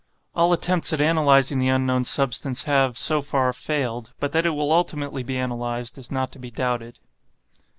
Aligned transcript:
All 0.33 0.51
attempts 0.51 0.91
at 0.93 0.99
analyzing 0.99 1.59
the 1.59 1.69
unknown 1.69 2.05
substance 2.05 2.63
have, 2.63 2.97
so 2.97 3.21
far, 3.21 3.53
failed, 3.53 4.15
but 4.19 4.31
that 4.31 4.47
it 4.47 4.55
will 4.55 4.71
ultimately 4.73 5.21
be 5.21 5.37
analyzed, 5.37 5.95
is 5.95 6.11
not 6.11 6.31
to 6.31 6.39
be 6.39 6.49
doubted. 6.49 6.97